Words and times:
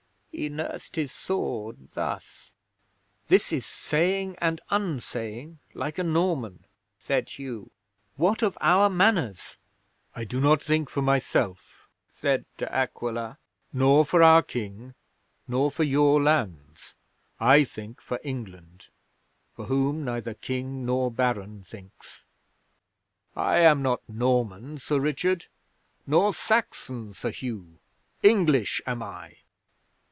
He 0.33 0.47
nursed 0.49 0.95
his 0.95 1.11
sword 1.11 1.89
thus. 1.93 2.51
'"This 3.27 3.51
is 3.51 3.65
saying 3.65 4.37
and 4.39 4.59
unsaying 4.71 5.59
like 5.75 5.99
a 5.99 6.03
Norman," 6.03 6.65
said 6.97 7.29
Hugh. 7.29 7.69
"What 8.15 8.41
of 8.41 8.57
our 8.61 8.89
Manors?" 8.89 9.57
'"I 10.15 10.23
do 10.23 10.39
not 10.39 10.63
think 10.63 10.89
for 10.89 11.01
myself," 11.03 11.87
said 12.09 12.45
De 12.57 12.73
Aquila, 12.73 13.37
"nor 13.73 14.03
for 14.05 14.23
our 14.23 14.41
King, 14.41 14.95
nor 15.49 15.69
for 15.69 15.83
your 15.83 16.19
lands. 16.23 16.95
I 17.39 17.63
think 17.65 18.01
for 18.01 18.19
England, 18.23 18.87
for 19.53 19.65
whom 19.65 20.03
neither 20.05 20.33
King 20.33 20.85
nor 20.85 21.11
Baron 21.11 21.61
thinks. 21.61 22.23
I 23.35 23.59
am 23.59 23.83
not 23.83 24.01
Norman, 24.09 24.79
Sir 24.79 24.97
Richard, 24.99 25.47
nor 26.07 26.33
Saxon, 26.33 27.13
Sir 27.13 27.31
Hugh. 27.31 27.79
English 28.23 28.81
am 28.87 29.03
I." 29.03 29.35